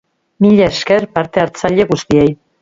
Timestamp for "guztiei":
1.93-2.35